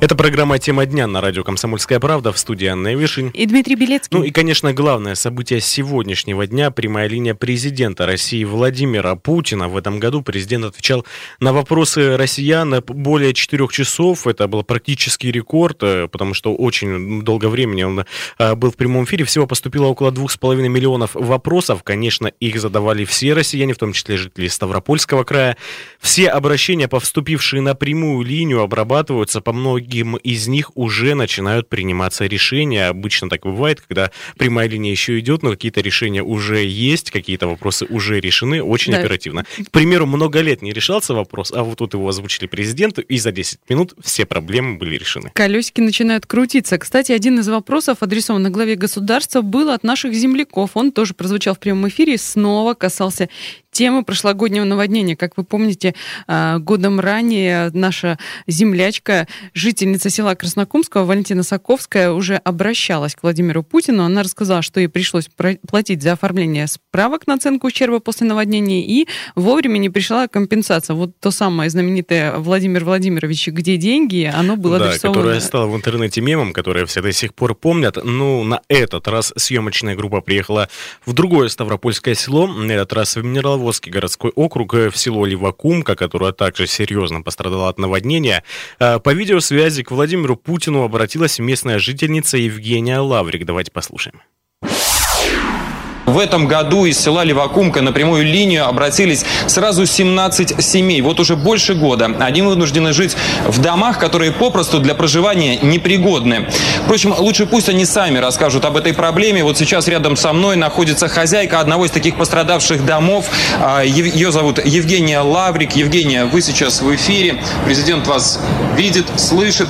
[0.00, 3.32] Это программа «Тема дня» на радио «Комсомольская правда» в студии Анна Вишень.
[3.34, 4.16] И Дмитрий Белецкий.
[4.16, 9.68] Ну и, конечно, главное событие сегодняшнего дня– прямая линия президента России Владимира Путина.
[9.68, 11.04] В этом году президент отвечал
[11.40, 14.28] на вопросы россиян более четырех часов.
[14.28, 18.04] Это был практически рекорд, э, потому что очень долго времени он
[18.38, 19.24] э, был в прямом эфире.
[19.24, 21.82] Всего поступило около двух с половиной миллионов вопросов.
[21.82, 25.56] Конечно, их задавали все россияне, в том числе жители Ставропольского края.
[25.98, 32.26] Все обращения, поступившие на прямую линию, обрабатываются по многим многим из них уже начинают приниматься
[32.26, 32.88] решения.
[32.88, 37.86] Обычно так бывает, когда прямая линия еще идет, но какие-то решения уже есть, какие-то вопросы
[37.86, 39.00] уже решены очень да.
[39.00, 39.44] оперативно.
[39.44, 43.32] К примеру, много лет не решался вопрос, а вот тут его озвучили президенту, и за
[43.32, 45.30] 10 минут все проблемы были решены.
[45.34, 46.78] Колесики начинают крутиться.
[46.78, 50.70] Кстати, один из вопросов, адресованных главе государства, был от наших земляков.
[50.74, 53.28] Он тоже прозвучал в прямом эфире и снова касался
[53.78, 55.14] темы прошлогоднего наводнения.
[55.14, 55.94] Как вы помните,
[56.26, 64.02] а, годом ранее наша землячка, жительница села Краснокумского, Валентина Саковская, уже обращалась к Владимиру Путину.
[64.02, 65.28] Она рассказала, что ей пришлось
[65.68, 69.06] платить за оформление справок на оценку ущерба после наводнения, и
[69.36, 70.96] вовремя не пришла компенсация.
[70.96, 76.20] Вот то самое знаменитое Владимир Владимирович «Где деньги?» оно было да, которое стало в интернете
[76.20, 77.96] мемом, которое все до сих пор помнят.
[78.02, 80.68] Ну, на этот раз съемочная группа приехала
[81.06, 85.26] в другое Ставропольское село, на этот раз в Минераловодск Вологодский городской округ э, в село
[85.26, 88.42] Ливакумка, которое также серьезно пострадало от наводнения.
[88.80, 93.44] Э, по видеосвязи к Владимиру Путину обратилась местная жительница Евгения Лаврик.
[93.44, 94.22] Давайте послушаем.
[96.08, 101.02] В этом году из села Левакумка на прямую линию обратились сразу 17 семей.
[101.02, 103.14] Вот уже больше года они вынуждены жить
[103.46, 106.48] в домах, которые попросту для проживания непригодны.
[106.84, 109.44] Впрочем, лучше пусть они сами расскажут об этой проблеме.
[109.44, 113.26] Вот сейчас рядом со мной находится хозяйка одного из таких пострадавших домов.
[113.60, 115.72] А, Ее зовут Евгения Лаврик.
[115.76, 117.42] Евгения, вы сейчас в эфире.
[117.66, 118.40] Президент вас
[118.76, 119.68] видит, слышит.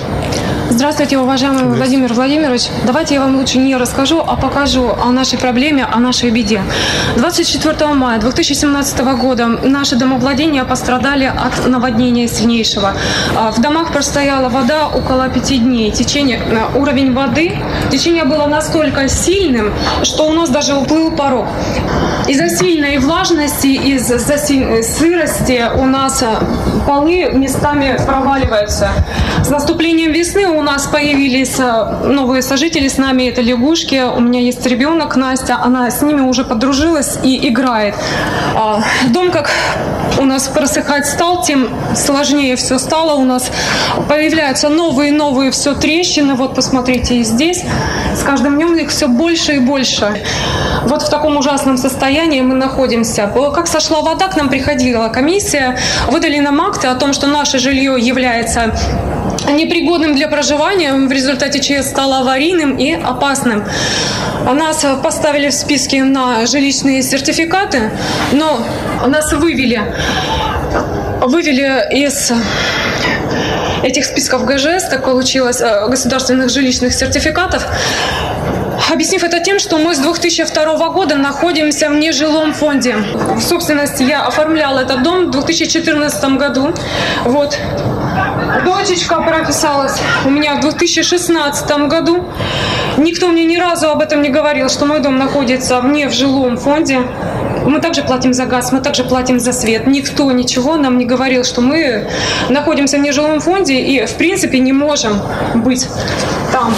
[0.70, 2.68] Здравствуйте, уважаемый Владимир Владимирович.
[2.86, 6.62] Давайте я вам лучше не расскажу, а покажу о нашей проблеме, о нашей беде.
[7.16, 12.94] 24 мая 2017 года наши домовладения пострадали от наводнения сильнейшего.
[13.36, 15.90] А, в домах простояла вода около пяти дней.
[15.90, 17.52] Течение, э, уровень воды,
[17.90, 19.72] течение было настолько сильным,
[20.02, 21.46] что у нас даже уплыл порог.
[22.28, 26.26] Из-за сильной влажности, из-за сырости у нас э,
[26.86, 28.90] полы местами проваливаются.
[29.44, 31.58] С наступлением весны у нас появились
[32.04, 34.02] новые сожители с нами, это лягушки.
[34.16, 37.94] У меня есть ребенок Настя, она с ними уже подружилась и играет.
[38.54, 39.50] А, дом как
[40.18, 43.14] у нас просыхать стал, тем сложнее все стало.
[43.14, 43.50] У нас
[44.08, 46.34] появляются новые-новые все трещины.
[46.34, 47.62] Вот посмотрите и здесь.
[48.14, 50.22] С каждым днем их все больше и больше.
[50.84, 53.30] Вот в таком ужасном состоянии мы находимся.
[53.54, 55.78] Как сошла вода, к нам приходила комиссия,
[56.10, 58.74] выдали нам акты о том, что наше жилье является
[59.52, 63.64] непригодным для проживания, в результате чего стало аварийным и опасным.
[64.44, 67.90] Нас поставили в списке на жилищные сертификаты,
[68.32, 68.60] но
[69.06, 69.82] нас вывели,
[71.22, 72.32] вывели из
[73.82, 77.64] этих списков ГЖС, так получилось, э, государственных жилищных сертификатов,
[78.90, 82.96] объяснив это тем, что мы с 2002 года находимся в нежилом фонде.
[82.96, 86.74] В собственности я оформляла этот дом в 2014 году.
[87.24, 87.58] Вот.
[88.64, 92.24] Дочечка прописалась у меня в 2016 году.
[92.96, 96.56] Никто мне ни разу об этом не говорил, что мой дом находится вне в жилом
[96.56, 97.00] фонде.
[97.64, 99.86] Мы также платим за газ, мы также платим за свет.
[99.86, 102.08] Никто ничего нам не говорил, что мы
[102.48, 105.20] находимся в нежилом фонде и, в принципе, не можем
[105.54, 105.86] быть
[106.52, 106.74] там.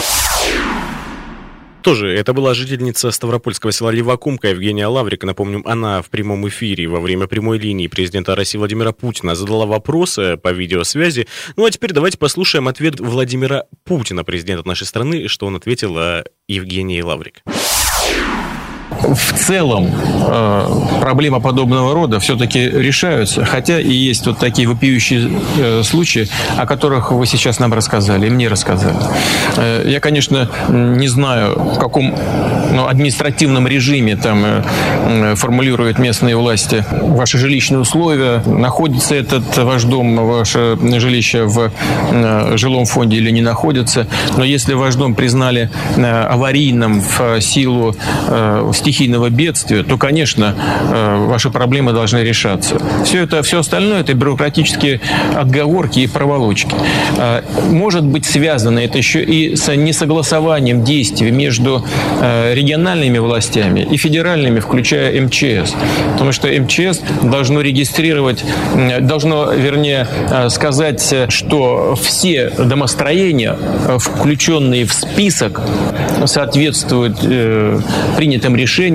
[1.82, 5.24] Тоже это была жительница Ставропольского села Левакумка Евгения Лаврик.
[5.24, 10.36] Напомним, она в прямом эфире во время прямой линии президента России Владимира Путина задала вопросы
[10.36, 11.26] по видеосвязи.
[11.56, 17.00] Ну а теперь давайте послушаем ответ Владимира Путина, президента нашей страны, что он ответил Евгении
[17.00, 17.42] Лаврик
[19.14, 19.90] в целом
[20.26, 26.66] э, проблема подобного рода все-таки решаются, хотя и есть вот такие вопиющие э, случаи, о
[26.66, 28.96] которых вы сейчас нам рассказали, и мне рассказали.
[29.56, 32.14] Э, я, конечно, не знаю, в каком
[32.72, 34.64] ну, административном режиме там
[35.34, 41.70] формулируют местные власти ваши жилищные условия, находится этот ваш дом, ваше жилище в
[42.56, 47.96] жилом фонде или не находится, но если ваш дом признали аварийным в силу
[48.72, 50.54] стихийного стихийного бедствия, то, конечно,
[50.92, 52.76] э, ваши проблемы должны решаться.
[53.02, 55.00] Все это, все остальное– это бюрократические
[55.34, 56.74] отговорки и проволочки.
[57.16, 61.82] Э, может быть связано это еще и с несогласованием действий между
[62.20, 65.74] э, региональными властями и федеральными, включая МЧС.
[66.12, 68.44] Потому что МЧС должно регистрировать,
[69.00, 70.06] должно, вернее,
[70.50, 73.56] сказать, что все домостроения,
[73.98, 75.62] включенные в список,
[76.26, 77.18] соответствуют
[78.16, 78.89] принятым решениям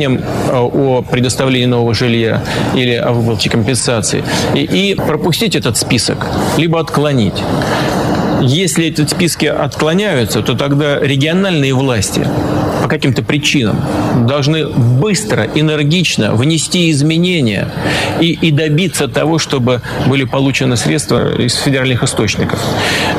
[0.52, 2.44] о предоставлении нового жилья
[2.76, 4.24] или о выплате компенсации.
[4.54, 6.28] И, и пропустить этот список,
[6.58, 7.42] либо отклонить.
[8.42, 12.28] Если эти списки отклоняются, то тогда региональные власти
[12.86, 13.82] по каким-то причинам
[14.28, 17.68] должны быстро, энергично внести изменения
[18.20, 22.60] и, и добиться того, чтобы были получены средства из федеральных источников.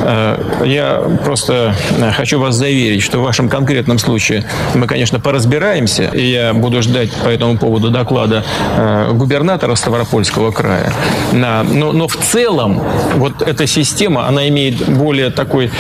[0.02, 1.74] Э, я просто
[2.16, 7.10] хочу вас заверить, что в вашем конкретном случае мы, конечно, поразбираемся, и я буду ждать
[7.24, 8.44] по этому поводу доклада
[8.76, 10.92] э, губернатора Ставропольского края.
[11.32, 12.80] Но, но в целом
[13.16, 15.72] вот эта система, она имеет более такой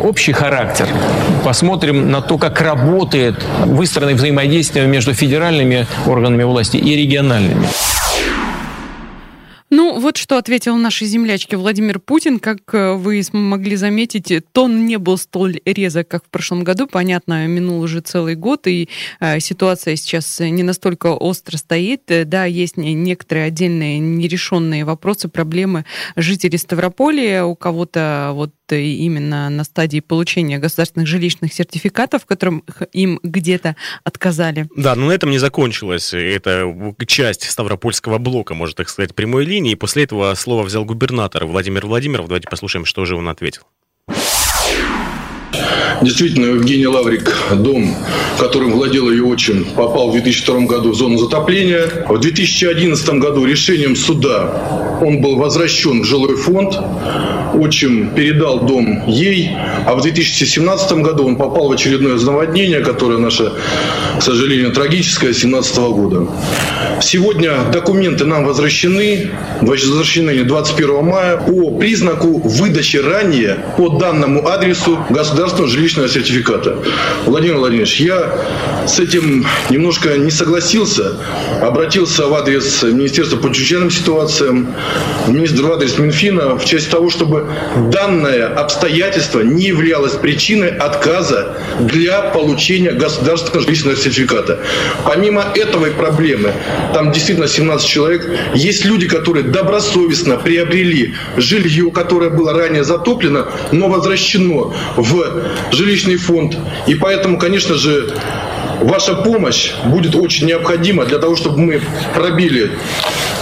[0.00, 0.86] общий характер.
[1.42, 3.31] Посмотрим на то, как работает
[3.64, 7.66] выстроенное взаимодействие между федеральными органами власти и региональными.
[9.74, 12.40] Ну, вот что ответил нашей землячке Владимир Путин.
[12.40, 16.86] Как э, вы могли заметить, тон не был столь резок, как в прошлом году.
[16.86, 22.02] Понятно, минул уже целый год, и э, ситуация сейчас не настолько остро стоит.
[22.06, 25.86] Да, есть некоторые отдельные нерешенные вопросы, проблемы
[26.16, 27.46] жителей Ставрополя.
[27.46, 34.68] У кого-то вот именно на стадии получения государственных жилищных сертификатов, которым им где-то отказали.
[34.76, 36.14] Да, но на этом не закончилось.
[36.14, 39.74] Это часть Ставропольского блока, можно так сказать, прямой линии.
[39.74, 42.26] После этого слово взял губернатор Владимир Владимиров.
[42.26, 43.62] Давайте послушаем, что же он ответил.
[46.00, 47.94] Действительно, Евгений Лаврик, дом,
[48.38, 52.06] которым владел ее отчим, попал в 2002 году в зону затопления.
[52.08, 56.78] В 2011 году решением суда он был возвращен в жилой фонд.
[57.54, 59.50] Отчим передал дом ей,
[59.86, 63.52] а в 2017 году он попал в очередное наводнение, которое наше,
[64.18, 66.26] к сожалению, трагическое, 2017 года.
[67.02, 69.30] Сегодня документы нам возвращены,
[69.60, 76.76] возвращены 21 мая по признаку выдачи ранее по данному адресу государственного жилищного сертификата.
[77.26, 78.32] Владимир Владимирович, я
[78.86, 81.16] с этим немножко не согласился,
[81.60, 84.74] обратился в адрес Министерства по чрезвычайным ситуациям,
[85.26, 87.48] в адрес Минфина в части того, чтобы
[87.92, 94.60] данное обстоятельство не являлось причиной отказа для получения государственного жилищного сертификата.
[95.04, 96.52] Помимо этой проблемы,
[96.92, 103.88] там действительно 17 человек, есть люди, которые добросовестно приобрели жилье, которое было ранее затоплено, но
[103.88, 105.24] возвращено в
[105.72, 106.56] жилищный фонд.
[106.86, 108.14] И поэтому, конечно же,
[108.82, 111.80] ваша помощь будет очень необходима для того, чтобы мы
[112.14, 112.70] пробили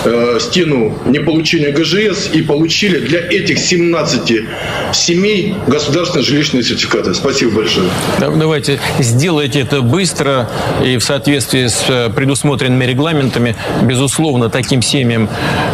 [0.04, 4.32] э, стену неполучения ГЖС и получили для этих 17
[4.92, 7.14] семей государственные жилищные сертификаты.
[7.14, 7.88] Спасибо большое.
[8.18, 10.48] Давайте сделайте это быстро
[10.84, 13.56] и в соответствии с э, предусмотренными регламентами.
[13.82, 15.28] Безусловно, таким семьям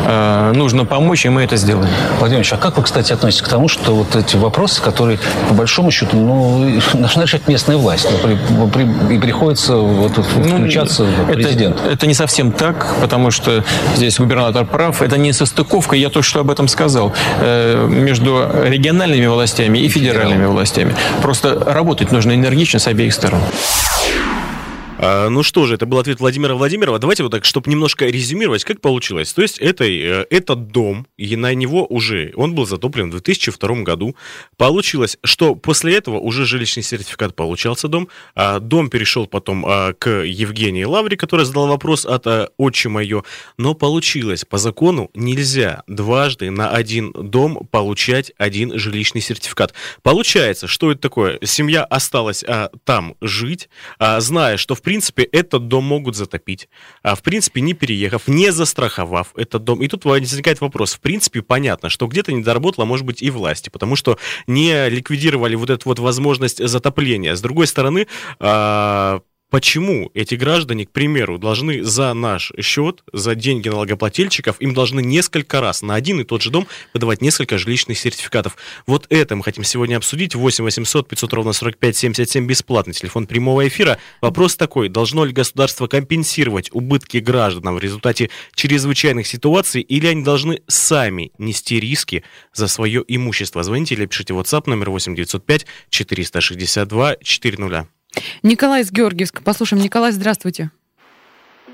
[0.06, 1.88] э, нужно помочь, и мы это сделаем.
[2.18, 5.18] Владимир Ильич, а как вы, кстати, относитесь к тому, что вот эти вопросы, которые,
[5.48, 9.18] по большому счету, ну, должна решать местная власть, ну, при, при, и
[9.56, 11.80] приходится вот, ну, включаться ну, президент?
[11.80, 13.64] Это, это не совсем так, потому что
[13.96, 15.02] здесь губернатор прав.
[15.02, 20.46] Это не состыковка, я только что об этом сказал, э, между региональными властями и федеральными
[20.46, 20.94] властями.
[21.22, 23.40] Просто работать нужно энергично с обеих сторон.
[24.98, 26.98] А, ну что же, это был ответ Владимира Владимирова.
[26.98, 29.32] Давайте вот так, чтобы немножко резюмировать, как получилось.
[29.34, 33.82] То есть это, э, этот дом, и на него уже, он был затоплен в 2002
[33.82, 34.16] году.
[34.56, 38.08] Получилось, что после этого уже жилищный сертификат получался дом.
[38.34, 43.22] А дом перешел потом а, к Евгении Лавре, которая задала вопрос от отчима ее.
[43.58, 49.74] Но получилось, по закону нельзя дважды на один дом получать один жилищный сертификат.
[50.02, 51.38] Получается, что это такое?
[51.42, 52.44] Семья осталась
[52.84, 53.68] там жить,
[53.98, 56.68] зная, что в принципе, этот дом могут затопить.
[57.02, 59.82] А, в принципе, не переехав, не застраховав этот дом.
[59.82, 60.94] И тут возникает вопрос.
[60.94, 64.16] В принципе, понятно, что где-то не доработала, может быть, и власти, потому что
[64.46, 67.34] не ликвидировали вот эту вот возможность затопления.
[67.34, 68.06] С другой стороны,
[68.38, 69.22] а,
[69.56, 75.62] Почему эти граждане, к примеру, должны за наш счет, за деньги налогоплательщиков, им должны несколько
[75.62, 78.58] раз на один и тот же дом выдавать несколько жилищных сертификатов?
[78.86, 80.34] Вот это мы хотим сегодня обсудить.
[80.34, 83.96] 8 800 500 ровно 45 77 бесплатный телефон прямого эфира.
[84.20, 90.60] Вопрос такой, должно ли государство компенсировать убытки гражданам в результате чрезвычайных ситуаций, или они должны
[90.66, 93.62] сами нести риски за свое имущество?
[93.62, 97.88] Звоните или пишите WhatsApp номер 8 905 462 400.
[98.42, 99.42] Николай из Георгиевска.
[99.42, 99.82] Послушаем.
[99.82, 100.70] Николай, здравствуйте.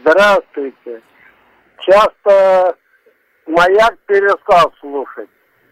[0.00, 1.00] Здравствуйте.
[1.80, 2.75] Часто
[3.46, 5.28] маяк перестал слушать.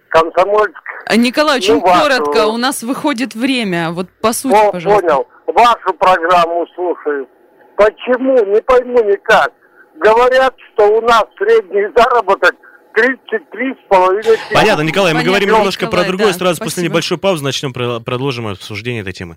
[0.08, 0.76] Комсомольск.
[1.06, 3.90] А, Николай, очень Ну, вашу- коротко, у нас выходит время.
[3.92, 5.06] Вот по сути, О, пожалуйста.
[5.06, 5.28] понял.
[5.46, 7.28] Вашу программу слушаю.
[7.76, 8.34] Почему?
[8.52, 9.52] Не пойму никак.
[9.96, 12.54] Говорят, что у нас средний заработок
[12.94, 14.52] 33 с половиной тысячи.
[14.54, 16.32] Понятно, Николай, мы Понятно, говорим немножко про Николай, другое.
[16.32, 16.90] да, Сразу после спасибо.
[16.90, 19.36] небольшой паузы начнем, про- продолжим обсуждение этой темы.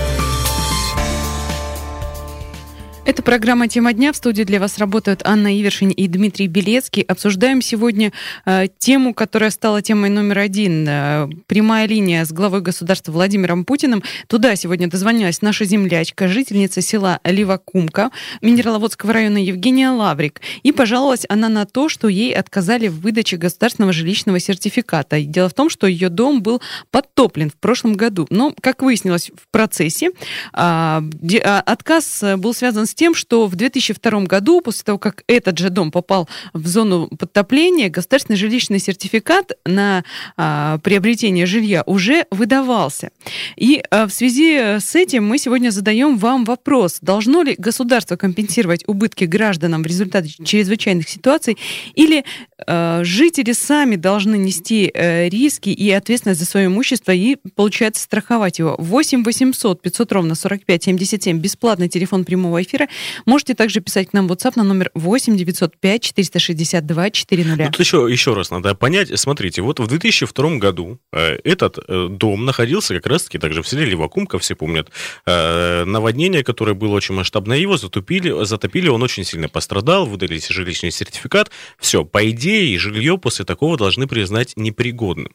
[3.03, 4.13] Это программа «Тема дня».
[4.13, 7.01] В студии для вас работают Анна Ивершин и Дмитрий Белецкий.
[7.01, 8.13] Обсуждаем сегодня
[8.45, 10.85] э, тему, которая стала темой номер один.
[10.87, 14.03] Э, прямая линия с главой государства Владимиром Путиным.
[14.27, 20.39] Туда сегодня дозвонилась наша землячка, жительница села Ливакумка Минераловодского района Евгения Лаврик.
[20.61, 25.19] И пожаловалась она на то, что ей отказали в выдаче государственного жилищного сертификата.
[25.21, 28.27] Дело в том, что ее дом был подтоплен в прошлом году.
[28.29, 30.11] Но, как выяснилось в процессе,
[30.53, 31.03] а,
[31.43, 35.57] а, отказ э, был связан с тем, что в 2002 году, после того, как этот
[35.57, 40.03] же дом попал в зону подтопления, государственный жилищный сертификат на
[40.37, 43.11] а, приобретение жилья уже выдавался.
[43.55, 48.83] И а, в связи с этим мы сегодня задаем вам вопрос, должно ли государство компенсировать
[48.87, 51.57] убытки гражданам в результате чрезвычайных ситуаций,
[51.95, 52.25] или
[52.67, 58.75] жители сами должны нести э, риски и ответственность за свое имущество и, получается, страховать его.
[58.77, 62.87] 8 800 500 ровно 45 77, бесплатный телефон прямого эфира.
[63.25, 67.55] Можете также писать к нам в WhatsApp на номер 8 905 462 400.
[67.55, 69.19] Ну, тут еще, еще раз надо понять.
[69.19, 73.85] Смотрите, вот в 2002 году э, этот э, дом находился как раз-таки также в селе
[73.85, 74.89] Левакумка, все помнят,
[75.25, 80.91] э, наводнение, которое было очень масштабное, его затопили, затопили, он очень сильно пострадал, выдали жилищный
[80.91, 81.51] сертификат.
[81.79, 85.31] Все, по идее, жилье после такого должны признать непригодным.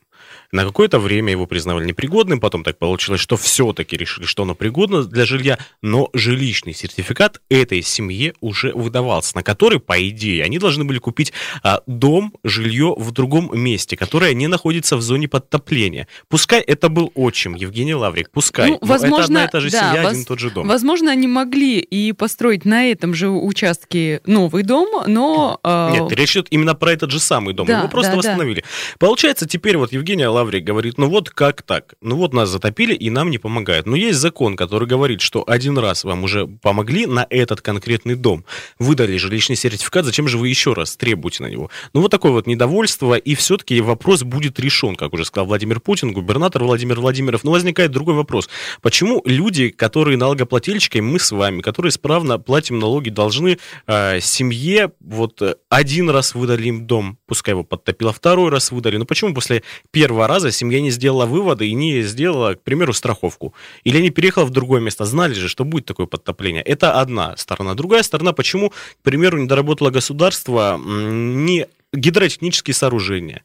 [0.52, 5.04] На какое-то время его признавали непригодным, потом так получилось, что все-таки решили, что оно пригодно
[5.04, 10.84] для жилья, но жилищный сертификат этой семье уже выдавался, на который, по идее, они должны
[10.84, 11.32] были купить
[11.62, 16.08] а, дом, жилье в другом месте, которое не находится в зоне подтопления.
[16.28, 19.70] Пускай это был отчим Евгений Лаврик, пускай, Ну, но это возможно, одна и та же
[19.70, 20.66] да, семья, воз- один и тот же дом.
[20.66, 25.60] Возможно, они могли и построить на этом же участке новый дом, но...
[25.62, 27.66] э, Нет, речь идет именно про этот же самый дом.
[27.66, 28.18] Да, Его просто да, да.
[28.18, 28.64] восстановили.
[28.98, 31.94] Получается, теперь вот Евгения Лаврик говорит, ну вот как так?
[32.00, 33.86] Ну вот нас затопили и нам не помогают.
[33.86, 38.44] Но есть закон, который говорит, что один раз вам уже помогли на этот конкретный дом.
[38.78, 41.70] Выдали жилищный сертификат, зачем же вы еще раз требуете на него?
[41.92, 46.12] Ну вот такое вот недовольство, и все-таки вопрос будет решен, как уже сказал Владимир Путин,
[46.12, 47.44] губернатор Владимир Владимиров.
[47.44, 48.48] Но возникает другой вопрос.
[48.82, 55.42] Почему люди, которые налогоплательщики, мы с вами, которые исправно платим налоги, должны э, семье вот
[55.42, 56.95] э, один раз выдали им дом,
[57.26, 58.96] пускай его подтопило, второй раз выдали.
[58.96, 63.54] Но почему после первого раза семья не сделала выводы и не сделала, к примеру, страховку?
[63.84, 65.04] Или не переехала в другое место?
[65.04, 66.62] Знали же, что будет такое подтопление.
[66.62, 67.74] Это одна сторона.
[67.74, 73.42] Другая сторона, почему, к примеру, не доработало государство, не гидротехнические сооружения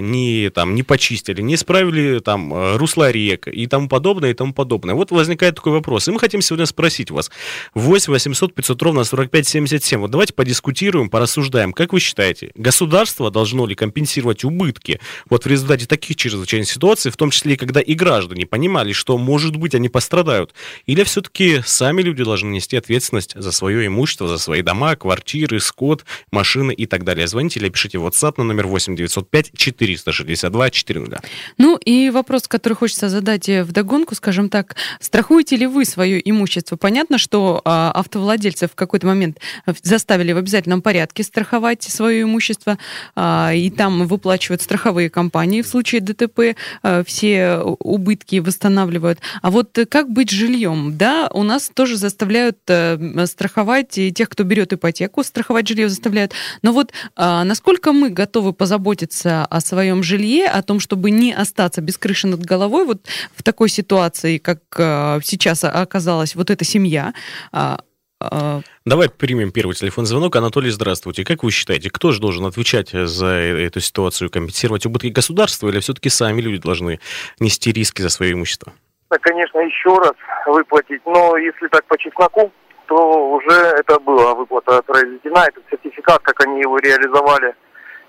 [0.00, 4.54] не, там, не почистили, не исправили там э, русла рек и тому подобное, и тому
[4.54, 4.94] подобное.
[4.94, 6.08] Вот возникает такой вопрос.
[6.08, 7.30] И мы хотим сегодня спросить вас.
[7.74, 10.00] 8 800 500 ровно 45 77.
[10.00, 11.74] Вот давайте подискутируем, порассуждаем.
[11.74, 17.16] Как вы считаете, государство должно ли компенсировать убытки вот в результате таких чрезвычайных ситуаций, в
[17.18, 20.54] том числе и когда и граждане понимали, что, может быть, они пострадают?
[20.86, 26.06] Или все-таки сами люди должны нести ответственность за свое имущество, за свои дома, квартиры, скот,
[26.30, 27.26] машины и так далее?
[27.26, 31.20] Звоните или пишите в WhatsApp на номер 8 905 462 400.
[31.58, 36.76] Ну и вопрос, который хочется задать э, вдогонку, скажем так, страхуете ли вы свое имущество?
[36.76, 39.38] Понятно, что а, автовладельцев в какой-то момент
[39.82, 42.78] заставили в обязательном порядке страховать свое имущество,
[43.14, 49.18] а, и там выплачивают страховые компании в случае ДТП, а, все убытки восстанавливают.
[49.42, 50.96] А вот как быть с жильем?
[50.96, 56.32] Да, у нас тоже заставляют э, страховать и тех, кто берет ипотеку, страховать жилье заставляют.
[56.62, 62.26] Но вот насколько мы готовы позаботиться своем жилье, о том, чтобы не остаться без крыши
[62.26, 67.12] над головой, вот в такой ситуации, как а, сейчас о- оказалась вот эта семья,
[67.52, 67.80] а,
[68.20, 70.34] а, Давай примем первый телефонный звонок.
[70.36, 71.24] Анатолий, здравствуйте.
[71.24, 75.80] Как вы считаете, кто же должен отвечать за э- эту ситуацию, компенсировать убытки государства, или
[75.80, 76.98] все-таки сами люди должны
[77.40, 78.72] нести риски за свое имущество?
[79.10, 80.14] Да, конечно, еще раз
[80.46, 82.50] выплатить, но если так по чесноку,
[82.88, 85.44] то уже это была выплата произведена.
[85.48, 87.54] Этот сертификат, как они его реализовали,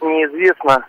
[0.01, 0.85] неизвестно.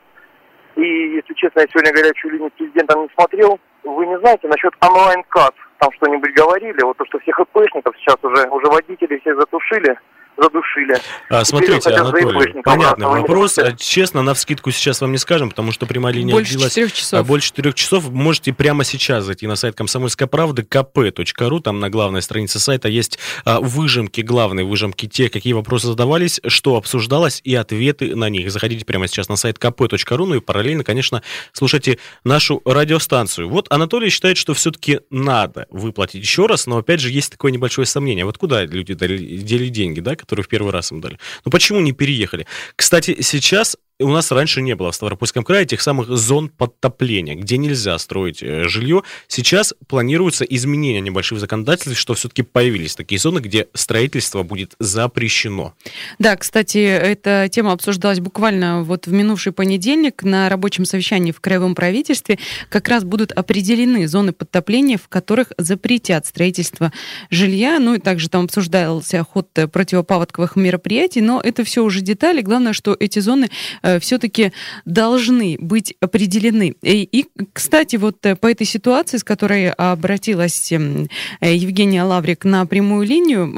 [0.78, 3.58] И, если честно, я сегодня горячую линию с президентом не смотрел.
[3.82, 5.50] Вы не знаете насчет онлайн-касс?
[5.78, 6.80] Там что-нибудь говорили?
[6.84, 9.98] Вот то, что всех ИПшников сейчас уже, уже водители все затушили.
[10.38, 10.96] Задушили.
[11.28, 13.58] А, смотрите, Анатолий, понятный вопрос.
[13.78, 16.74] Честно, на вскидку сейчас вам не скажем, потому что прямая линия больше длилась...
[16.74, 17.26] 4 часов.
[17.26, 18.10] Больше четырех часов.
[18.10, 21.60] Можете прямо сейчас зайти на сайт комсомольской правды kp.ru.
[21.60, 26.76] Там на главной странице сайта есть а, выжимки, главные выжимки те, какие вопросы задавались, что
[26.76, 28.50] обсуждалось и ответы на них.
[28.50, 33.48] Заходите прямо сейчас на сайт kp.ru, ну и параллельно, конечно, слушайте нашу радиостанцию.
[33.48, 37.86] Вот Анатолий считает, что все-таки надо выплатить еще раз, но опять же есть такое небольшое
[37.86, 38.24] сомнение.
[38.24, 41.18] Вот куда люди дели деньги, да, которые в первый раз им дали?
[41.44, 42.46] Ну почему не переехали?
[42.76, 47.56] Кстати, сейчас у нас раньше не было в Ставропольском крае тех самых зон подтопления, где
[47.56, 49.02] нельзя строить э, жилье.
[49.26, 55.74] Сейчас планируются изменения небольших законодательств, что все-таки появились такие зоны, где строительство будет запрещено.
[56.20, 61.74] Да, кстати, эта тема обсуждалась буквально вот в минувший понедельник на рабочем совещании в Краевом
[61.74, 62.38] правительстве.
[62.68, 66.92] Как раз будут определены зоны подтопления, в которых запретят строительство
[67.30, 67.80] жилья.
[67.80, 72.42] Ну и также там обсуждался ход противопаводковых мероприятий, но это все уже детали.
[72.42, 73.48] Главное, что эти зоны
[73.87, 74.52] Э, все-таки
[74.84, 76.74] должны быть определены.
[76.82, 81.08] И, и, кстати, вот э, по этой ситуации, с которой обратилась эм,
[81.40, 83.48] э, Евгения Лаврик на прямую линию,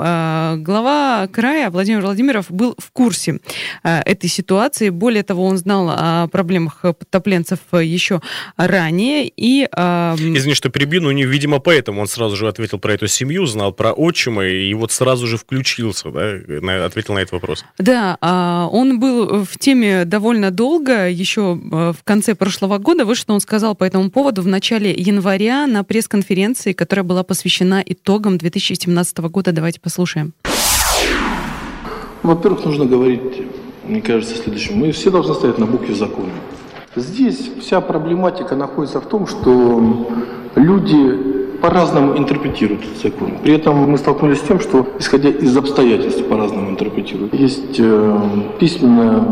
[0.62, 3.40] глава края Владимир Владимиров был в курсе
[3.82, 4.90] этой ситуации.
[4.90, 8.20] Более того, он знал о проблемах подтопленцев еще
[8.56, 9.30] ранее.
[9.37, 13.72] И, Извини, что перебью, но, видимо, поэтому он сразу же ответил про эту семью, знал
[13.72, 17.64] про отчима, и вот сразу же включился, да, ответил на этот вопрос.
[17.78, 23.06] Да, а, он был в теме довольно довольно долго, еще э, в конце прошлого года.
[23.06, 27.82] Вот что он сказал по этому поводу в начале января на пресс-конференции, которая была посвящена
[27.86, 29.52] итогам 2017 года.
[29.52, 30.34] Давайте послушаем.
[32.22, 33.46] Во-первых, нужно говорить,
[33.88, 34.76] мне кажется, следующее.
[34.76, 36.32] Мы все должны стоять на букве закона.
[36.96, 40.06] Здесь вся проблематика находится в том, что
[40.54, 43.38] люди по-разному интерпретируют закон.
[43.42, 47.32] При этом мы столкнулись с тем, что, исходя из обстоятельств, по-разному интерпретируют.
[47.32, 48.18] Есть э,
[48.58, 49.24] письменная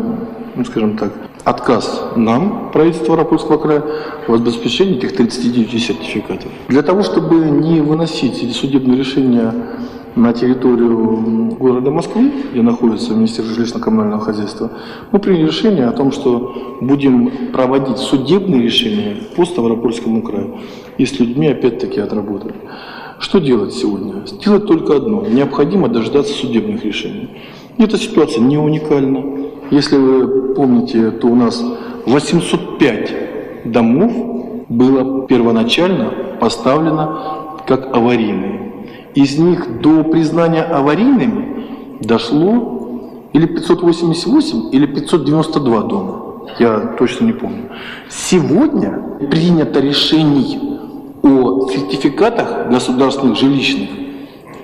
[0.58, 1.12] ну, скажем так,
[1.44, 3.84] отказ нам, правительству Рапольского края,
[4.26, 6.50] в обеспечении этих 39 сертификатов.
[6.66, 9.54] Для того, чтобы не выносить судебные решения
[10.16, 14.72] на территорию города Москвы, где находится Министерство жилищно-коммунального хозяйства,
[15.12, 20.58] мы приняли решение о том, что будем проводить судебные решения по Ставропольскому краю
[20.98, 22.56] и с людьми опять-таки отработать.
[23.20, 24.26] Что делать сегодня?
[24.26, 25.22] Сделать только одно.
[25.22, 27.28] Необходимо дождаться судебных решений.
[27.78, 29.38] Эта ситуация не уникальна.
[29.70, 31.62] Если вы помните, то у нас
[32.06, 34.12] 805 домов
[34.68, 38.86] было первоначально поставлено как аварийные.
[39.14, 41.66] Из них до признания аварийными
[42.00, 42.78] дошло
[43.32, 46.22] или 588, или 592 дома.
[46.58, 47.64] Я точно не помню.
[48.08, 50.58] Сегодня принято решений
[51.22, 53.90] о сертификатах государственных жилищных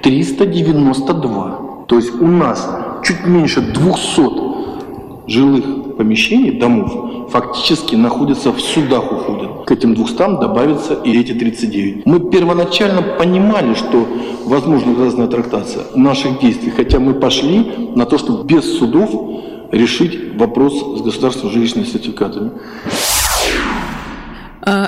[0.02, 1.58] 392.
[1.88, 2.70] То есть у нас
[3.02, 4.53] чуть меньше 200
[5.26, 9.64] жилых помещений, домов, фактически находятся в судах уходят.
[9.66, 12.06] К этим 200 добавятся и эти 39.
[12.06, 14.06] Мы первоначально понимали, что
[14.44, 19.10] возможна разная трактация наших действий, хотя мы пошли на то, чтобы без судов
[19.72, 22.50] решить вопрос с государственными жилищными сертификатами.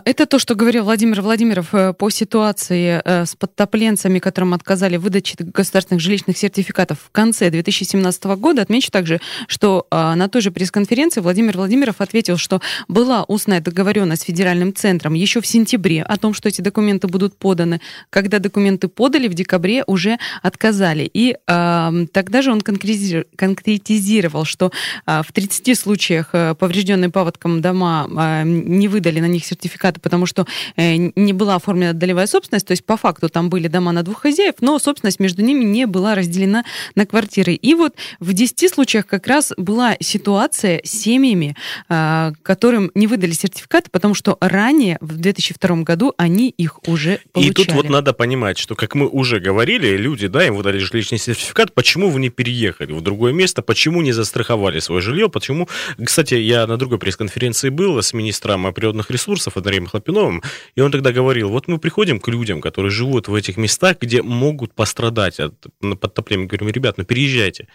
[0.07, 5.01] Это то, что говорил Владимир Владимиров э, по ситуации э, с подтопленцами, которым отказали в
[5.01, 8.63] выдаче государственных жилищных сертификатов в конце 2017 года.
[8.63, 14.23] Отмечу также, что а, на той же пресс-конференции Владимир Владимиров ответил, что была устная договоренность
[14.23, 17.81] с федеральным центром еще в сентябре о том, что эти документы будут поданы.
[18.09, 21.11] Когда документы подали, в декабре уже отказали.
[21.13, 24.71] И э, тогда же он конкретизировал, что
[25.05, 30.27] э, в 30 случаях поврежденные паводком дома э, не выдали на них сертификаты сертификаты, потому
[30.27, 34.03] что э, не была оформлена долевая собственность, то есть по факту там были дома на
[34.03, 37.55] двух хозяев, но собственность между ними не была разделена на квартиры.
[37.55, 41.57] И вот в 10 случаях как раз была ситуация с семьями,
[41.89, 47.51] э, которым не выдали сертификаты, потому что ранее, в 2002 году, они их уже получали.
[47.51, 51.19] И тут вот надо понимать, что, как мы уже говорили, люди, да, им выдали жилищный
[51.19, 55.69] сертификат, почему вы не переехали в другое место, почему не застраховали свое жилье, почему...
[56.05, 60.43] Кстати, я на другой пресс-конференции был с министром природных ресурсов, Андреем Хлопиновым,
[60.75, 64.23] и он тогда говорил, вот мы приходим к людям, которые живут в этих местах, где
[64.23, 65.55] могут пострадать от
[66.01, 67.69] подтопления, говорим, ребят, ну переезжайте,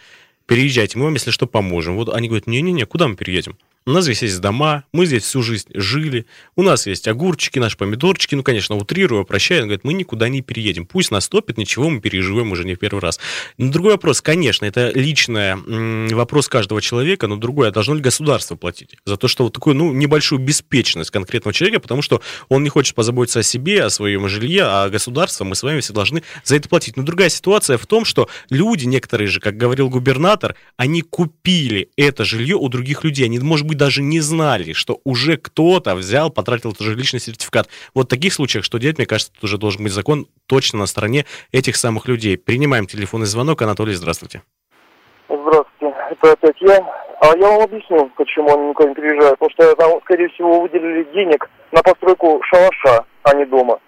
[0.46, 1.96] переезжайте, мы вам, если что, поможем.
[1.96, 3.58] Вот они говорят, не-не-не, куда мы переедем?
[3.88, 7.76] У нас здесь есть дома, мы здесь всю жизнь жили, у нас есть огурчики, наши
[7.76, 11.90] помидорчики, ну, конечно, утрирую, прощаю, он говорит, мы никуда не переедем, пусть нас топит, ничего,
[11.90, 13.20] мы переживем уже не в первый раз.
[13.58, 15.56] Но другой вопрос, конечно, это личный
[16.14, 19.76] вопрос каждого человека, но другой, а должно ли государство платить за то, что вот такую,
[19.76, 24.28] ну, небольшую беспечность конкретного человека, потому что он не хочет позаботиться о себе, о своем
[24.30, 26.98] жилье, а государство, мы с вами все должны за это платить.
[26.98, 32.26] Но другая ситуация в том, что люди, некоторые же, как говорил губернатор, они купили это
[32.26, 36.30] жилье у других людей, они, может быть, быть, даже не знали, что уже кто-то взял,
[36.30, 37.68] потратил этот жилищный сертификат.
[37.94, 40.86] Вот в таких случаях, что делать, мне кажется, тут уже должен быть закон точно на
[40.86, 42.38] стороне этих самых людей.
[42.38, 43.62] Принимаем телефонный звонок.
[43.62, 44.42] Анатолий, здравствуйте.
[45.30, 46.78] Здравствуйте, это опять я.
[47.22, 49.38] А я вам объясню, почему они никуда не приезжают.
[49.40, 53.80] Потому что там, скорее всего, выделили денег на постройку шалаша, а не дома.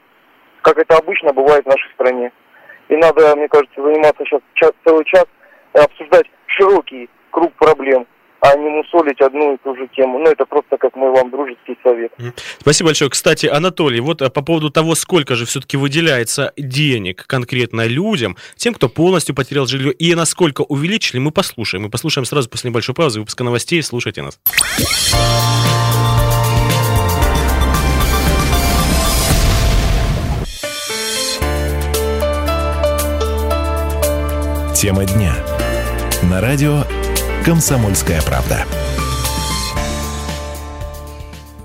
[0.61, 2.31] Как это обычно бывает в нашей стране.
[2.89, 5.25] И надо, мне кажется, заниматься сейчас час, целый час,
[5.73, 8.05] обсуждать широкий круг проблем
[8.43, 10.19] а не мусолить одну и ту же тему.
[10.19, 12.11] Ну, это просто как мой вам дружеский совет.
[12.59, 13.09] Спасибо большое.
[13.09, 18.73] Кстати, Анатолий, вот э, по поводу того, сколько же все-таки выделяется денег конкретно людям, тем,
[18.73, 21.83] кто полностью потерял жилье, и насколько увеличили, мы послушаем.
[21.83, 23.81] Мы послушаем сразу после небольшой паузы выпуска новостей.
[23.81, 24.37] Слушайте нас.
[34.75, 35.33] Тема дня.
[36.29, 36.83] На радио
[37.43, 38.65] «Комсомольская правда».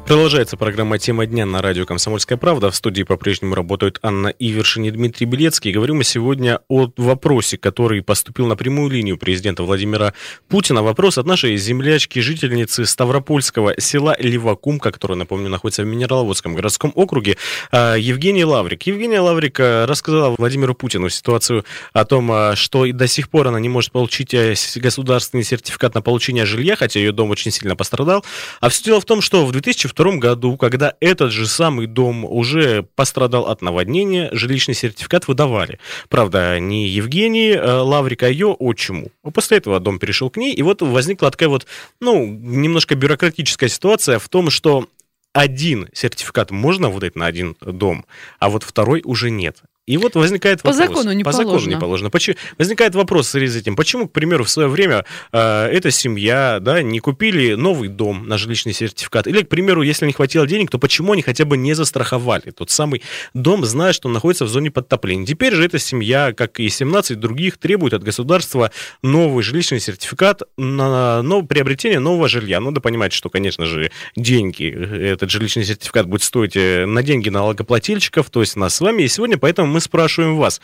[0.08, 2.70] Продолжается программа «Тема дня» на радио «Комсомольская правда».
[2.70, 5.70] В студии по-прежнему работают Анна Ивершин и Дмитрий Белецкий.
[5.70, 10.14] Говорим мы сегодня о вопросе, который поступил на прямую линию президента Владимира
[10.48, 10.82] Путина.
[10.82, 17.36] Вопрос от нашей землячки, жительницы Ставропольского села Левакумка, которая, напомню, находится в Минераловодском городском округе,
[17.70, 18.84] а, Евгений Лаврик.
[18.84, 23.60] Евгения Лаврик а, рассказала Владимиру Путину ситуацию о том, а, что до сих пор она
[23.60, 24.34] не может получить
[24.76, 28.24] государственный сертификат на получение жилья, хотя ее дом очень сильно пострадал.
[28.62, 32.24] А все дело в том, что в 2002 1992 году, когда этот же самый дом
[32.24, 35.78] уже пострадал от наводнения, жилищный сертификат выдавали.
[36.08, 39.08] Правда, не Евгении э, Лаврик, а ее отчиму.
[39.34, 41.66] После этого дом перешел к ней, и вот возникла такая вот,
[42.00, 44.88] ну, немножко бюрократическая ситуация в том, что
[45.32, 48.04] один сертификат можно выдать на один дом,
[48.38, 49.62] а вот второй уже нет.
[49.88, 50.76] И вот возникает вопрос.
[50.76, 51.54] По закону не по положено.
[51.54, 52.10] закону не положено.
[52.10, 53.74] Почему, возникает вопрос с этим.
[53.74, 58.36] Почему, к примеру, в свое время э, эта семья да, не купили новый дом на
[58.36, 59.26] жилищный сертификат?
[59.26, 62.68] Или, к примеру, если не хватило денег, то почему они хотя бы не застраховали тот
[62.68, 65.24] самый дом, зная, что он находится в зоне подтопления?
[65.24, 68.70] Теперь же эта семья, как и 17 других, требует от государства
[69.02, 72.60] новый жилищный сертификат на, на приобретение нового жилья.
[72.60, 78.28] Надо понимать, что, конечно же, деньги, этот жилищный сертификат будет стоить э, на деньги налогоплательщиков,
[78.28, 79.04] то есть нас с вами.
[79.04, 80.60] И сегодня поэтому мы мы спрашиваем вас,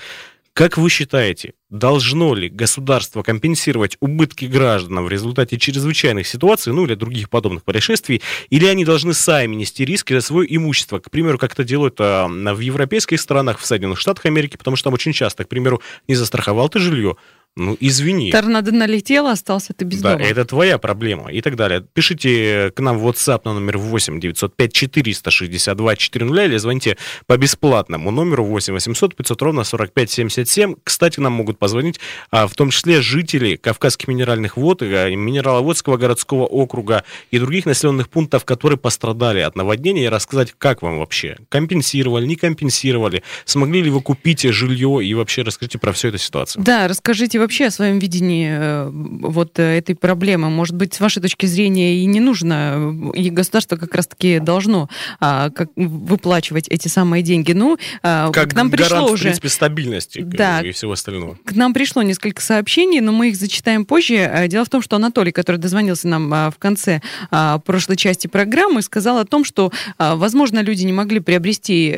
[0.55, 6.95] как вы считаете, должно ли государство компенсировать убытки гражданам в результате чрезвычайных ситуаций, ну или
[6.95, 11.53] других подобных происшествий, или они должны сами нести риски за свое имущество, к примеру, как
[11.53, 15.45] это делают а, в европейских странах, в Соединенных Штатах Америки, потому что там очень часто,
[15.45, 17.17] к примеру, не застраховал ты жилье,
[17.57, 18.33] ну, извини.
[18.33, 20.25] Торнадо налетело, остался ты без да, дома.
[20.25, 21.85] это твоя проблема и так далее.
[21.93, 28.11] Пишите к нам в WhatsApp на номер 8 905 462 400 или звоните по бесплатному
[28.11, 30.75] номеру 8 800 500 ровно 45 77.
[30.83, 32.01] Кстати, нам могут позвонить
[32.33, 38.09] а, в том числе жители Кавказских минеральных вод, а, Минераловодского городского округа и других населенных
[38.09, 43.91] пунктов, которые пострадали от наводнения, и рассказать, как вам вообще компенсировали, не компенсировали, смогли ли
[43.91, 46.65] вы купить жилье и вообще расскажите про всю эту ситуацию.
[46.65, 50.51] Да, расскажите вообще о своем видении э, вот э, этой проблемы?
[50.51, 54.89] Может быть, с вашей точки зрения и не нужно, и государство как раз-таки должно
[55.21, 57.53] а, как, выплачивать эти самые деньги.
[57.53, 59.23] Ну, а, как к нам пришло гарант, уже...
[59.23, 61.39] в принципе, стабильности да, и всего остального.
[61.45, 64.25] К нам пришло несколько сообщений, но мы их зачитаем позже.
[64.25, 68.27] А, дело в том, что Анатолий, который дозвонился нам а, в конце а, прошлой части
[68.27, 71.95] программы, сказал о том, что, возможно, люди не могли приобрести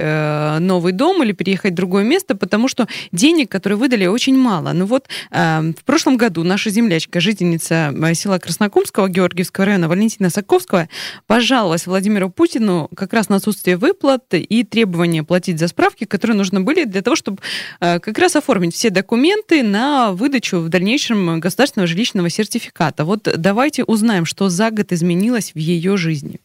[0.61, 4.73] новый дом или переехать в другое место, потому что денег, которые выдали, очень мало.
[4.73, 10.89] Ну вот в прошлом году наша землячка, жительница э, села Краснокумского Георгиевского района Валентина Саковского
[11.27, 16.61] пожаловалась Владимиру Путину как раз на отсутствие выплат и требования платить за справки, которые нужны
[16.61, 17.39] были для того, чтобы
[17.81, 23.05] э, как раз оформить все документы на выдачу в дальнейшем государственного жилищного сертификата.
[23.05, 26.41] Вот давайте узнаем, что за год изменилось в ее жизни.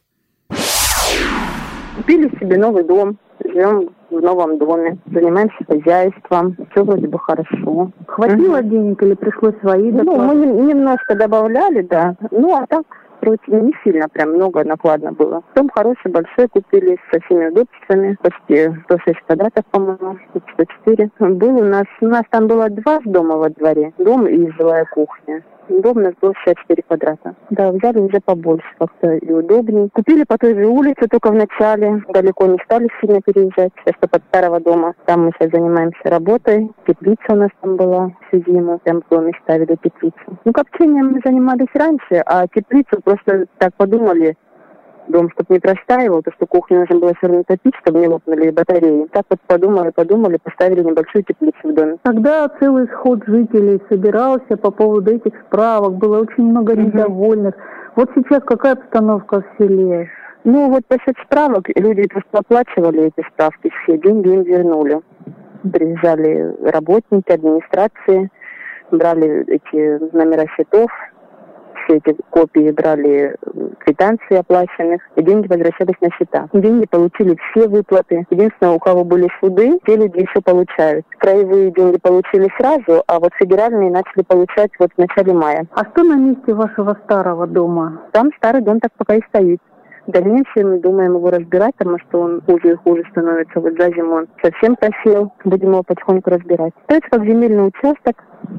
[1.95, 7.91] Купили себе новый дом, живем в новом доме, занимаемся хозяйством, все вроде бы хорошо.
[8.08, 8.67] Хватило угу.
[8.67, 12.15] денег или пришлось свои Ну, мы немножко добавляли, да.
[12.32, 12.84] Ну, а так
[13.21, 15.43] вроде не сильно прям много накладно было.
[15.56, 20.17] Дом хороший, большой купили, со всеми удобствами, почти 106 квадратов, по-моему,
[20.54, 21.10] 104.
[21.19, 25.43] Был у нас, у нас там было два дома во дворе, дом и жилая кухня.
[25.69, 27.36] Дом у нас был 64 квадрата.
[27.50, 29.89] Да, взяли уже побольше как-то и удобнее.
[29.93, 32.04] Купили по той же улице только в начале.
[32.10, 33.71] Далеко не стали сильно переезжать.
[33.84, 34.93] Сейчас под старого дома.
[35.06, 36.71] Там мы сейчас занимаемся работой.
[36.88, 38.80] Теплица у нас там была всю зиму.
[38.80, 40.39] Прям в доме ставили теплицу.
[40.45, 44.36] Ну, копчением мы занимались раньше, а теплицу просто так подумали,
[45.12, 48.50] дом, чтобы не простаивал, то что кухню нужно было все равно топить, чтобы не лопнули
[48.50, 49.08] батареи.
[49.12, 51.97] Так вот подумали, подумали, поставили небольшую теплицу в доме.
[52.04, 57.56] Тогда целый сход жителей собирался по поводу этих справок, было очень много недовольных.
[57.95, 60.10] Вот сейчас какая обстановка в селе?
[60.43, 65.02] Ну вот по счет справок люди просто оплачивали эти справки, все деньги им вернули.
[65.62, 68.32] Приезжали работники администрации,
[68.89, 70.89] брали эти номера счетов,
[71.84, 73.36] все эти копии брали
[73.80, 76.48] квитанции оплаченных, и деньги возвращались на счета.
[76.54, 78.26] Деньги получили все выплаты.
[78.30, 81.06] Единственное, у кого были суды, те люди еще получают.
[81.17, 85.65] Краевые деньги получили сразу, а вот федеральные начали получать вот в начале мая.
[85.74, 88.02] А что на месте вашего старого дома?
[88.12, 89.60] Там старый дом так пока и стоит.
[90.08, 93.60] В дальнейшем думаем его разбирать, потому что он хуже и хуже становится.
[93.60, 95.32] Вот за зиму он совсем просел.
[95.46, 96.74] Будем его потихоньку разбирать.
[96.88, 98.15] То есть как земельный участок,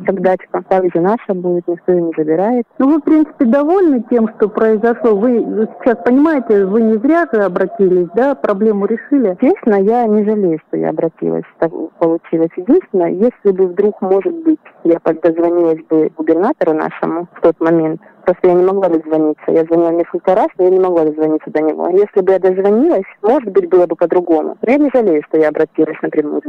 [0.07, 0.63] как дачка.
[0.69, 2.67] Также наша будет, никто ее не забирает.
[2.79, 5.17] Ну, вы, в принципе, довольны тем, что произошло?
[5.17, 8.35] Вы сейчас понимаете, вы не зря же обратились, да?
[8.35, 9.37] Проблему решили?
[9.41, 11.45] Честно, я не жалею, что я обратилась.
[11.59, 12.51] Так получилось.
[12.57, 18.49] Единственное, если бы вдруг, может быть, я дозвонилась бы губернатору нашему в тот момент, Просто
[18.49, 19.43] я не могла дозвониться.
[19.49, 21.89] Я звонила несколько раз, но я не могла дозвониться до него.
[21.89, 24.57] Если бы я дозвонилась, может быть, было бы по-другому.
[24.63, 26.41] Но я не жалею, что я обратилась напрямую.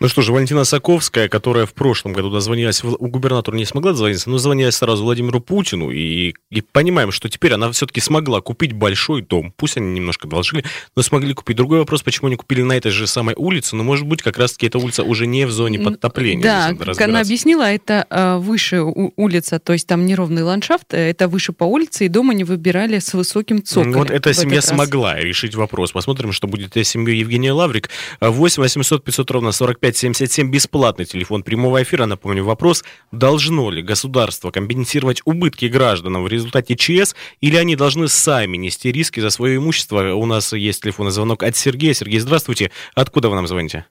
[0.00, 4.30] Ну что же, Валентина Саковская, которая в прошлом году дозвонилась, у губернатора не смогла дозвониться,
[4.30, 9.22] но звонилась сразу Владимиру Путину, и, и понимаем, что теперь она все-таки смогла купить большой
[9.22, 9.52] дом.
[9.56, 10.64] Пусть они немножко должили,
[10.96, 11.56] но смогли купить.
[11.56, 14.66] Другой вопрос, почему они купили на этой же самой улице, но, может быть, как раз-таки
[14.66, 16.42] эта улица уже не в зоне подтопления.
[16.42, 21.28] Да, как она объяснила, это э, выше улица, то есть там неровный ландшафт, э, это
[21.28, 23.98] выше по улице, и дом они выбирали с высоким цоколем.
[23.98, 25.92] Вот эта семья смогла решить вопрос.
[25.92, 27.90] Посмотрим, что будет с семьей Евгения Лаврик.
[28.20, 32.04] 8 800 500 ровно 45 5577 бесплатный телефон прямого эфира.
[32.04, 38.56] Напомню, вопрос, должно ли государство компенсировать убытки гражданам в результате ЧС, или они должны сами
[38.56, 40.12] нести риски за свое имущество?
[40.14, 41.94] У нас есть телефонный звонок от Сергея.
[41.94, 42.70] Сергей, здравствуйте.
[42.94, 43.86] Откуда вы нам звоните?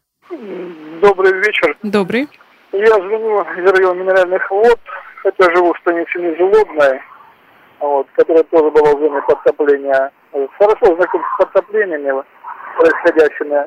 [1.02, 1.76] Добрый вечер.
[1.84, 2.28] Добрый.
[2.74, 4.80] Я звоню из района минеральных вод,
[5.24, 7.02] хотя живу в станице Нижелобная,
[7.80, 10.12] вот, которая тоже была в зоне подтопления.
[10.60, 12.24] Хорошо знаком с подтоплениями,
[12.78, 13.66] происходящими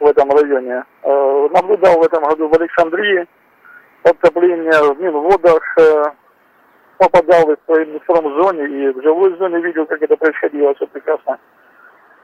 [0.00, 0.84] в этом районе.
[1.02, 3.28] Э, наблюдал в этом году в Александрии
[4.02, 6.04] подтопление в Минводах, э,
[6.98, 11.38] попадал в информзоне и в жилой зоне видел, как это происходило, все прекрасно.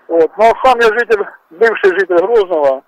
[0.09, 0.31] Вот.
[0.37, 2.83] Но сам я житель, бывший житель Грозного,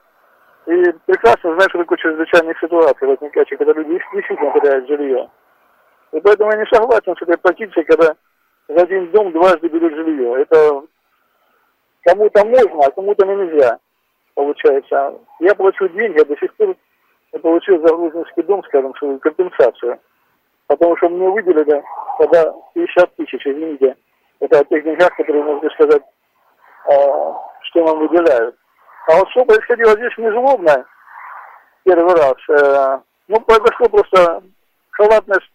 [0.66, 5.30] и прекрасно знаю, что такое чрезвычайные ситуации возникающие, когда люди действительно теряют жилье.
[6.12, 8.14] И поэтому я не согласен с этой позицией, когда
[8.68, 10.42] за один дом дважды берут жилье.
[10.42, 10.82] Это
[12.04, 13.78] кому-то можно, а кому-то нельзя
[14.38, 15.18] получается.
[15.40, 16.76] Я плачу деньги, а до сих пор
[17.32, 19.98] я получил за Грузинский дом, скажем, свою компенсацию.
[20.68, 21.82] Потому что мне выделили
[22.18, 23.96] тогда 50 тысяч, извините.
[24.38, 26.94] Это о тех деньгах, которые, можно сказать, э,
[27.62, 28.54] что нам выделяют.
[29.08, 30.86] А вот что происходило здесь незлобно
[31.82, 34.42] первый раз, э, ну, произошло просто
[34.92, 35.50] халатность,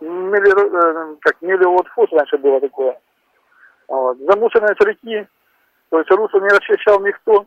[0.00, 2.96] мели, э, как мелиот фос раньше было такое.
[3.88, 4.18] Вот.
[4.18, 5.26] Замусоренность реки,
[5.88, 7.46] то есть русло не расчищал никто.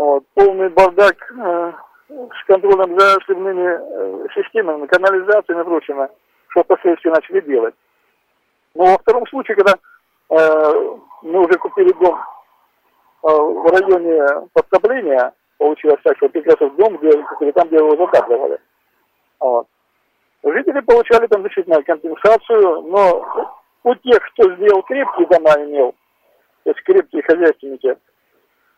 [0.00, 1.72] Вот, полный бардак э,
[2.08, 6.08] с контролем за сливными э, системами, канализацией и прочим,
[6.48, 7.74] что впоследствии начали делать.
[8.74, 16.00] Но во втором случае, когда э, мы уже купили дом э, в районе подтопления, получилось
[16.02, 18.58] так, что как раз дом, где купили там, где его затапливали.
[19.38, 19.66] Вот.
[20.42, 25.94] Жители получали там действительно компенсацию, но у тех, кто сделал крепкие дома, имел,
[26.64, 27.98] то есть крепкие хозяйственники,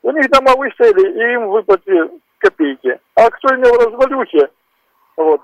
[0.02, 2.98] у них дома выстояли, и им выплатили копейки.
[3.14, 4.48] А кто имел развалюхи,
[5.16, 5.40] вот,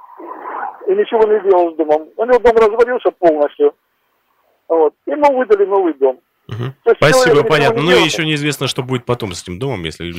[0.86, 3.74] и ничего не делал с домом, у него дом развалился полностью,
[4.68, 6.18] вот, ему выдали новый дом.
[6.48, 6.94] Угу.
[6.96, 7.82] Спасибо, понятно.
[7.82, 10.14] Ну и еще неизвестно, что будет потом с этим домом, если...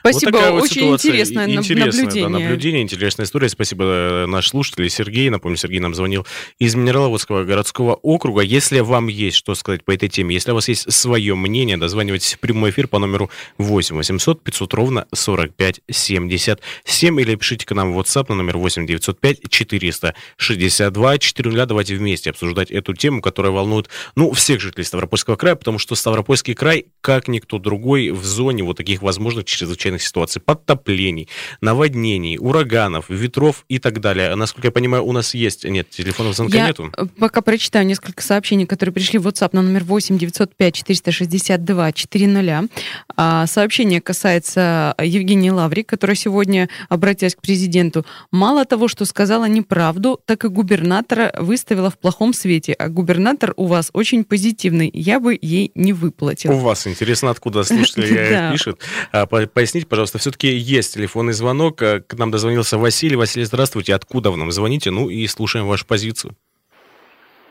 [0.00, 2.28] Спасибо, вот вот очень интересное, интересное наблюдение.
[2.28, 3.48] Да, наблюдение, интересная история.
[3.48, 5.28] Спасибо э, наш слушатель Сергей.
[5.28, 6.26] Напомню, Сергей нам звонил
[6.58, 8.42] из Минераловодского городского округа.
[8.42, 12.34] Если вам есть что сказать по этой теме, если у вас есть свое мнение, дозванивайтесь
[12.34, 17.92] в прямой эфир по номеру 8 800 500 ровно 45 77 или пишите к нам
[17.92, 21.66] в WhatsApp на номер 8 905 462 400.
[21.66, 25.96] Давайте вместе обсуждать эту тему, которая волнует, ну, всех жителей Ставропольского края, потому потому что
[25.96, 31.28] Ставропольский край, как никто другой, в зоне вот таких возможных чрезвычайных ситуаций, подтоплений,
[31.60, 34.36] наводнений, ураганов, ветров и так далее.
[34.36, 35.64] Насколько я понимаю, у нас есть...
[35.64, 36.92] Нет, телефонов звонка Я нету.
[37.18, 42.68] пока прочитаю несколько сообщений, которые пришли в WhatsApp на номер 8 905 462 400.
[43.16, 48.06] А, Сообщение касается Евгении Лаврик, которая сегодня обратилась к президенту.
[48.30, 52.74] Мало того, что сказала неправду, так и губернатора выставила в плохом свете.
[52.74, 54.88] А губернатор у вас очень позитивный.
[54.94, 56.52] Я бы ей не выплатил.
[56.52, 58.52] У вас интересно, откуда слушатели Да.
[58.52, 58.80] пишут.
[59.12, 61.82] А, по- Поясните, пожалуйста, все-таки есть телефонный звонок.
[61.82, 63.16] А, К нам дозвонился Василий.
[63.16, 63.94] Василий, здравствуйте.
[63.94, 64.90] Откуда вы нам звоните?
[64.90, 66.34] Ну и слушаем вашу позицию.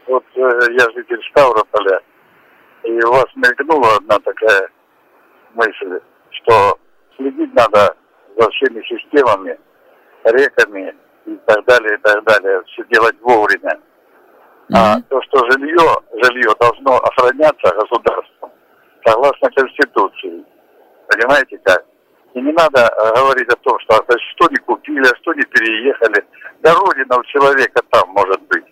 [0.07, 2.01] Вот э, я житель Ставрополя,
[2.83, 4.69] и у вас мелькнула одна такая
[5.53, 5.99] мысль,
[6.31, 6.77] что
[7.17, 7.95] следить надо
[8.37, 9.57] за всеми системами,
[10.25, 10.93] реками
[11.25, 13.79] и так далее, и так далее, все делать вовремя.
[14.71, 18.51] А то, что жилье, жилье должно охраняться государством
[19.05, 20.45] согласно Конституции.
[21.07, 21.85] Понимаете как?
[22.33, 25.43] И не надо э, говорить о том, что а что не купили, а что не
[25.43, 26.25] переехали.
[26.61, 28.63] Да родина у человека там может быть.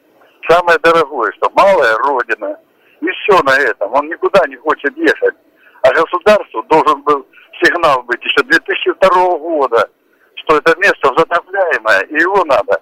[0.49, 2.58] Самое дорогое, что малая родина.
[3.01, 3.93] И все на этом.
[3.93, 5.36] Он никуда не хочет ехать.
[5.84, 7.25] А государству должен был
[7.63, 9.89] сигнал быть еще 2002 года,
[10.36, 12.82] что это место затопляемое, и его надо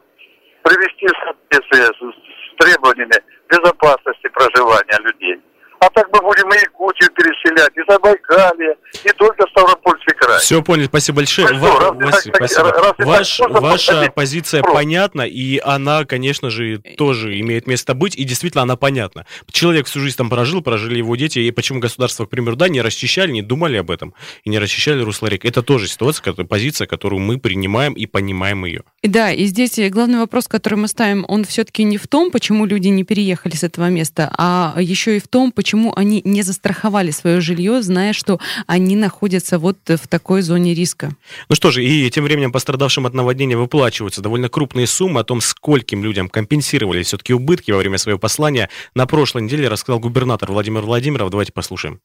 [0.63, 5.41] привести в соответствие с, с требованиями безопасности проживания людей.
[5.79, 10.38] А так мы будем и Якутию переселять, и Забайкалье, не только Ставропольский край.
[10.49, 11.47] Все поняли, спасибо большое.
[11.51, 12.71] Ну Ва- раз Василий, так- спасибо.
[12.71, 14.77] раз Ваш- можно ваша поставить позиция вопрос?
[14.77, 19.27] понятна, и она, конечно же, тоже имеет место быть, и действительно она понятна.
[19.51, 22.81] Человек всю жизнь там прожил, прожили его дети, и почему государство, к примеру, да, не
[22.81, 25.45] расчищали, не думали об этом, и не расчищали русло рек.
[25.45, 28.81] Это тоже ситуация, которая- позиция, которую мы принимаем и понимаем ее.
[29.03, 32.65] И Да, и здесь главный вопрос, который мы ставим, он все-таки не в том, почему
[32.65, 37.11] люди не переехали с этого места, а еще и в том, почему они не застраховали
[37.11, 41.11] свое жилье, зная, что они находятся вот в такой зоне риска.
[41.49, 45.21] Ну что же, и тем временем пострадавшим от наводнения выплачиваются довольно крупные суммы.
[45.21, 49.99] О том, скольким людям компенсировали все-таки убытки во время своего послания, на прошлой неделе рассказал
[49.99, 51.29] губернатор Владимир Владимиров.
[51.29, 51.99] Давайте послушаем.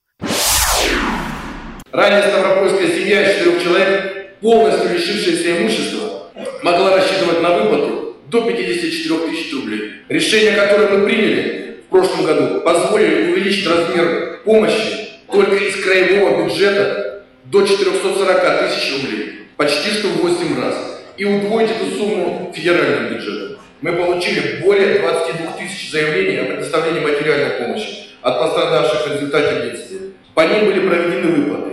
[1.93, 6.31] Ранее Ставропольская семья из четырех человек, полностью лишившаяся имущества,
[6.63, 9.93] могла рассчитывать на выплату до 54 тысяч рублей.
[10.09, 17.04] Решение, которое мы приняли в прошлом году, позволили увеличить размер помощи только из краевого бюджета
[17.45, 23.59] до 440 тысяч рублей, почти что в 8 раз, и удвоить эту сумму федеральным бюджетом.
[23.81, 30.01] Мы получили более 22 тысяч заявлений о предоставлении материальной помощи от пострадавших в результате бедствия.
[30.35, 31.71] По ним были проведены выплаты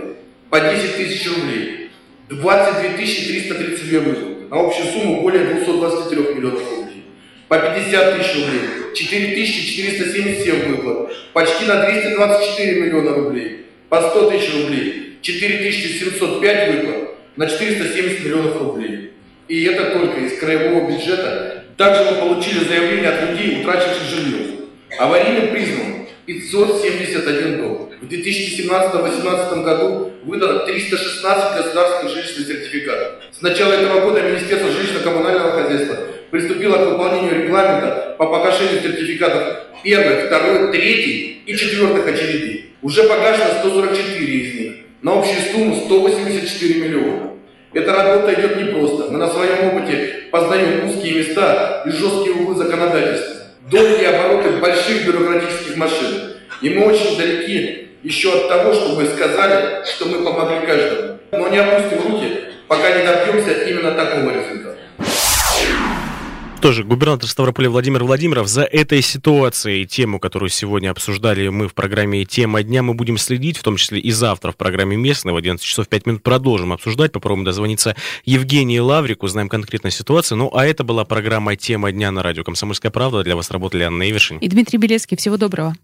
[0.50, 1.90] по 10 тысяч рублей,
[2.28, 7.04] 22 332 выплаты на общую сумму более 223 миллионов рублей.
[7.48, 8.60] По 50 тысяч рублей,
[8.94, 13.66] 4 477 выплат, почти на 224 миллиона рублей.
[13.88, 19.12] По 100 тысяч рублей, 4 705 выплат на 470 миллионов рублей.
[19.46, 21.64] И это только из краевого бюджета.
[21.76, 24.46] Также мы получили заявления от людей, утративших жилье.
[24.98, 27.90] Аварийным признан 571 дом.
[28.00, 33.22] В 2017-2018 году выдано 316 государственных жилищных сертификатов.
[33.30, 35.98] С начала этого года Министерство жилищно-коммунального хозяйства
[36.32, 42.72] приступило к выполнению регламента по погашению сертификатов первой, второй, третьей и четвертых очередей.
[42.82, 47.32] Уже погашено 144 из них на общую сумму 184 миллиона.
[47.72, 49.10] Эта работа идет непросто.
[49.10, 55.76] Мы на своем опыте познаем узкие места и жесткие углы законодательства, долгие обороты больших бюрократических
[55.76, 56.34] машин.
[56.60, 61.18] И мы очень далеки еще от того, чтобы сказали, что мы помогли каждому.
[61.32, 62.28] Но не опустим руки,
[62.68, 64.76] пока не добьемся именно такого результата.
[66.62, 72.24] Тоже губернатор Ставрополя Владимир Владимиров за этой ситуацией, тему, которую сегодня обсуждали мы в программе
[72.24, 75.66] «Тема дня», мы будем следить, в том числе и завтра в программе «Местного» в 11
[75.66, 80.38] часов 5 минут продолжим обсуждать, попробуем дозвониться Евгении Лаврику, узнаем конкретную ситуацию.
[80.38, 83.24] Ну, а это была программа «Тема дня» на радио «Комсомольская правда».
[83.24, 84.38] Для вас работали Анна Ивершин.
[84.38, 85.16] И Дмитрий Белецкий.
[85.16, 85.74] Всего доброго.